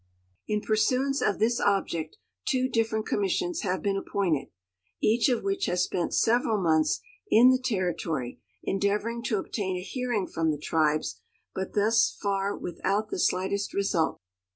[0.47, 2.17] In pursuance of this object
[2.47, 4.47] two different commissions have been appointed,
[4.99, 9.83] each of which has spent several months in the Terri tory endeavoring to obtain a
[9.83, 11.21] hearing from the tribes,
[11.53, 14.19] but thus for without the slightest result.